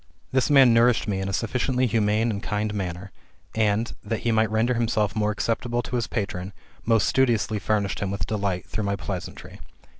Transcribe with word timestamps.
This 0.31 0.49
man 0.49 0.73
nourished 0.73 1.07
me 1.07 1.19
in 1.19 1.29
a 1.29 1.31
sufficiently 1.31 1.85
humane 1.85 2.31
and 2.31 2.41
kind 2.41 2.73
manner; 2.73 3.11
and, 3.53 3.93
that 4.03 4.21
he 4.21 4.31
might 4.31 4.49
render 4.49 4.73
himself 4.73 5.15
more 5.15 5.29
acceptable 5.29 5.83
to 5.83 5.95
his 5.95 6.07
patron, 6.07 6.53
most 6.83 7.07
studiously 7.07 7.59
furnished 7.59 7.99
him 7.99 8.09
with 8.09 8.25
delight 8.25 8.65
through 8.65 8.85
my 8.85 8.95
pleasantry. 8.95 9.59